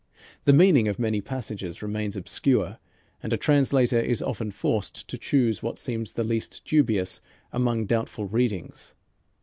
[0.45, 2.79] The meaning of many passages remains obscure,
[3.21, 7.21] and a translator is often forced to choose what seems the least dubious
[7.53, 8.95] among doubtful readings.